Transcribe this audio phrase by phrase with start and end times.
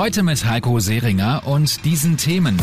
[0.00, 2.56] Heute mit Heiko Seringer und diesen Themen.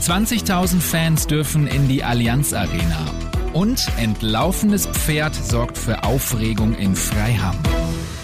[0.00, 3.06] 20.000 Fans dürfen in die Allianz Arena.
[3.52, 7.54] Und entlaufenes Pferd sorgt für Aufregung in Freiham.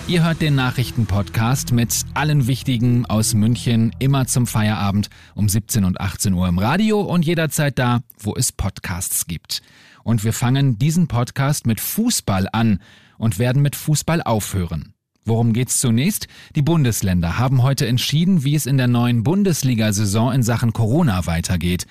[0.09, 6.01] Ihr hört den Nachrichtenpodcast mit allen Wichtigen aus München immer zum Feierabend um 17 und
[6.01, 9.63] 18 Uhr im Radio und jederzeit da, wo es Podcasts gibt.
[10.03, 12.81] Und wir fangen diesen Podcast mit Fußball an
[13.17, 14.93] und werden mit Fußball aufhören.
[15.29, 16.27] Worum geht's zunächst?
[16.57, 21.85] Die Bundesländer haben heute entschieden, wie es in der neuen Bundesliga-Saison in Sachen Corona weitergeht.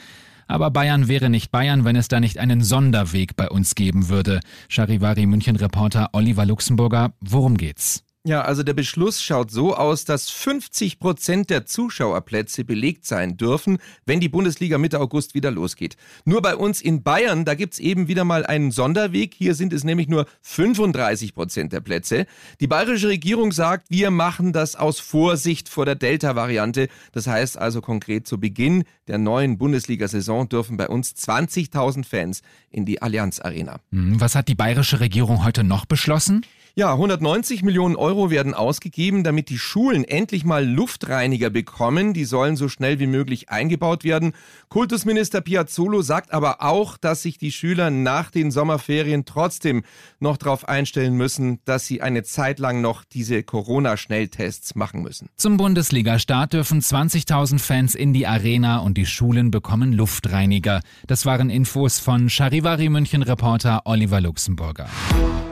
[0.48, 4.39] Aber Bayern wäre nicht Bayern, wenn es da nicht einen Sonderweg bei uns geben würde.
[4.70, 8.06] Charivari München-Reporter Oliver Luxemburger, worum geht's?
[8.28, 13.78] Ja, also der Beschluss schaut so aus, dass 50 Prozent der Zuschauerplätze belegt sein dürfen,
[14.06, 15.95] wenn die Bundesliga Mitte August wieder losgeht.
[16.25, 19.33] Nur bei uns in Bayern, da gibt's eben wieder mal einen Sonderweg.
[19.33, 22.25] Hier sind es nämlich nur 35 Prozent der Plätze.
[22.59, 26.89] Die bayerische Regierung sagt, wir machen das aus Vorsicht vor der Delta-Variante.
[27.14, 32.83] Das heißt also konkret zu Beginn der neuen Bundesliga-Saison dürfen bei uns 20.000 Fans in
[32.83, 33.80] die Allianz Arena.
[33.94, 36.45] Hm, was hat die bayerische Regierung heute noch beschlossen?
[36.80, 42.14] Ja, 190 Millionen Euro werden ausgegeben, damit die Schulen endlich mal Luftreiniger bekommen.
[42.14, 44.33] Die sollen so schnell wie möglich eingebaut werden.
[44.70, 49.81] Kultusminister Piazzolo sagt aber auch, dass sich die Schüler nach den Sommerferien trotzdem
[50.20, 55.30] noch darauf einstellen müssen, dass sie eine Zeit lang noch diese Corona-Schnelltests machen müssen.
[55.36, 60.81] Zum Bundesliga-Start dürfen 20.000 Fans in die Arena und die Schulen bekommen Luftreiniger.
[61.08, 64.88] Das waren Infos von Charivari München-Reporter Oliver Luxemburger.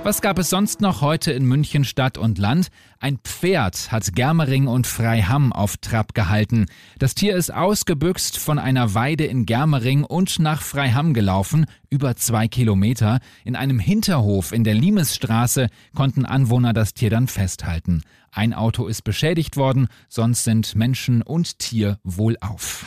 [0.06, 2.68] Was gab es sonst noch heute in München Stadt und Land?
[3.00, 6.68] Ein Pferd hat Germering und Freiham auf Trab gehalten.
[7.00, 12.48] Das Tier ist ausgebüxt von einer Weide in Germering und nach Freiham gelaufen, über zwei
[12.48, 13.18] Kilometer.
[13.46, 18.04] In einem Hinterhof in der Limesstraße konnten Anwohner das Tier dann festhalten.
[18.30, 22.86] Ein Auto ist beschädigt worden, sonst sind Menschen und Tier wohlauf.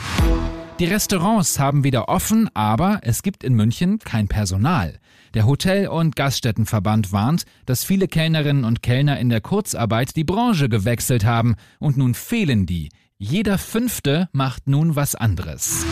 [0.79, 5.01] Die Restaurants haben wieder offen, aber es gibt in München kein Personal.
[5.35, 10.69] Der Hotel- und Gaststättenverband warnt, dass viele Kellnerinnen und Kellner in der Kurzarbeit die Branche
[10.69, 12.91] gewechselt haben und nun fehlen die.
[13.19, 15.85] Jeder Fünfte macht nun was anderes.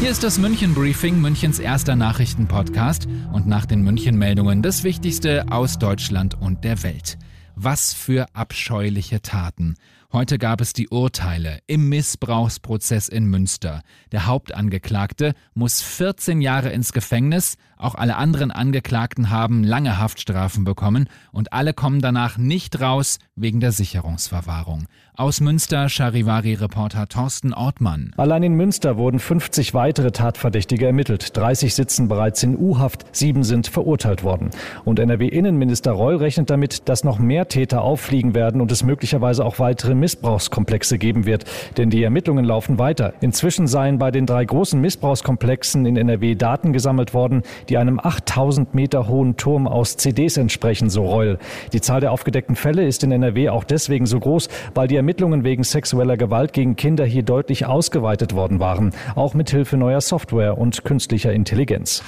[0.00, 5.52] Hier ist das München Briefing, Münchens erster Nachrichtenpodcast und nach den München Meldungen das Wichtigste
[5.52, 7.18] aus Deutschland und der Welt.
[7.56, 9.76] Was für abscheuliche Taten.
[10.12, 13.82] Heute gab es die Urteile im Missbrauchsprozess in Münster.
[14.10, 21.08] Der Hauptangeklagte muss 14 Jahre ins Gefängnis, auch alle anderen Angeklagten haben lange Haftstrafen bekommen
[21.32, 24.86] und alle kommen danach nicht raus wegen der Sicherungsverwahrung.
[25.14, 28.12] Aus Münster Charivari-Reporter Thorsten Ortmann.
[28.18, 31.36] Allein in Münster wurden 50 weitere Tatverdächtige ermittelt.
[31.36, 34.50] 30 sitzen bereits in U-Haft, sieben sind verurteilt worden.
[34.84, 39.58] Und NRW-Innenminister Reul rechnet damit, dass noch mehr Täter auffliegen werden und es möglicherweise auch
[39.58, 41.44] weitere Missbrauchskomplexe geben wird.
[41.76, 43.14] Denn die Ermittlungen laufen weiter.
[43.20, 48.74] Inzwischen seien bei den drei großen Missbrauchskomplexen in NRW Daten gesammelt worden, die einem 8000
[48.74, 51.38] Meter hohen Turm aus CDs entsprechen, so Reul.
[51.72, 55.44] Die Zahl der aufgedeckten Fälle ist in NRW auch deswegen so groß, weil die Ermittlungen
[55.44, 60.58] wegen sexueller Gewalt gegen Kinder hier deutlich ausgeweitet worden waren, auch mit Hilfe neuer Software
[60.58, 62.02] und künstlicher Intelligenz.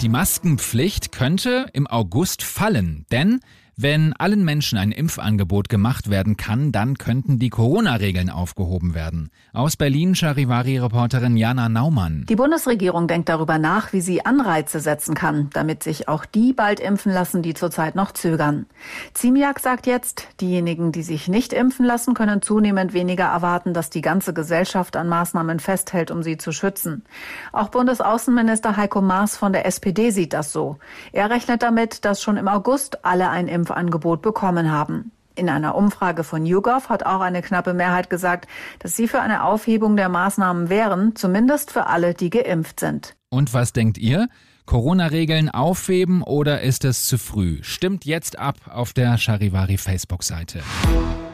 [0.00, 3.40] Die Maskenpflicht könnte im August fallen, denn
[3.76, 9.30] wenn allen Menschen ein Impfangebot gemacht werden kann, dann könnten die Corona-Regeln aufgehoben werden.
[9.52, 12.24] Aus Berlin Charivari-Reporterin Jana Naumann.
[12.28, 16.78] Die Bundesregierung denkt darüber nach, wie sie Anreize setzen kann, damit sich auch die bald
[16.78, 18.66] impfen lassen, die zurzeit noch zögern.
[19.12, 24.02] Ziemiak sagt jetzt, diejenigen, die sich nicht impfen lassen, können zunehmend weniger erwarten, dass die
[24.02, 27.04] ganze Gesellschaft an Maßnahmen festhält, um sie zu schützen.
[27.52, 30.78] Auch Bundesaußenminister Heiko Maas von der SPD sieht das so.
[31.12, 35.10] Er rechnet damit, dass schon im August alle ein Impfangebot bekommen haben.
[35.36, 38.46] In einer Umfrage von YouGov hat auch eine knappe Mehrheit gesagt,
[38.78, 43.16] dass sie für eine Aufhebung der Maßnahmen wären, zumindest für alle, die geimpft sind.
[43.30, 44.28] Und was denkt ihr?
[44.66, 47.58] Corona-Regeln aufheben oder ist es zu früh?
[47.62, 50.60] Stimmt jetzt ab auf der Charivari Facebook-Seite.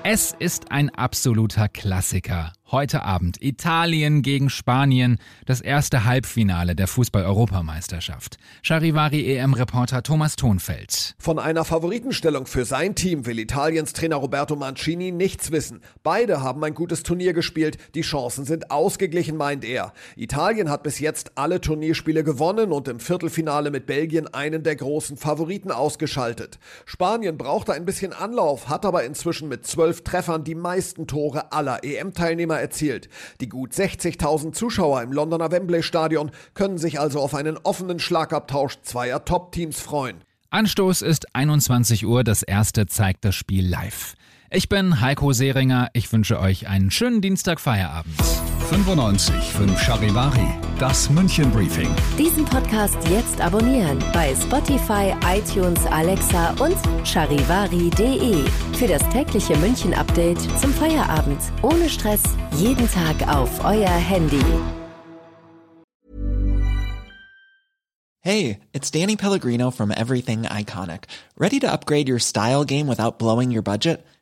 [0.02, 2.52] Es ist ein absoluter Klassiker.
[2.72, 8.36] Heute Abend Italien gegen Spanien, das erste Halbfinale der Fußball-Europameisterschaft.
[8.62, 11.16] Charivari EM-Reporter Thomas Thonfeld.
[11.18, 15.80] Von einer Favoritenstellung für sein Team will Italiens Trainer Roberto Mancini nichts wissen.
[16.04, 19.92] Beide haben ein gutes Turnier gespielt, die Chancen sind ausgeglichen, meint er.
[20.14, 25.16] Italien hat bis jetzt alle Turnierspiele gewonnen und im Viertelfinale mit Belgien einen der großen
[25.16, 26.60] Favoriten ausgeschaltet.
[26.84, 31.82] Spanien brauchte ein bisschen Anlauf, hat aber inzwischen mit zwölf Treffern die meisten Tore aller
[31.82, 33.08] EM-Teilnehmer erzielt.
[33.40, 38.80] Die gut 60.000 Zuschauer im Londoner Wembley Stadion können sich also auf einen offenen Schlagabtausch
[38.82, 40.18] zweier Top-Teams freuen.
[40.50, 44.14] Anstoß ist 21 Uhr, das erste zeigt das Spiel live.
[44.52, 48.20] Ich bin Heiko Seringer, ich wünsche euch einen schönen Dienstag Feierabend.
[48.68, 51.88] 95 5 Charivari, das München Briefing.
[52.18, 56.76] Diesen Podcast jetzt abonnieren bei Spotify, iTunes, Alexa und
[57.06, 58.44] charivari.de.
[58.72, 61.40] Für das tägliche München Update zum Feierabend.
[61.62, 62.22] Ohne Stress,
[62.56, 64.42] jeden Tag auf euer Handy.
[68.22, 71.04] Hey, it's Danny Pellegrino from Everything Iconic.
[71.38, 74.04] Ready to upgrade your style game without blowing your budget?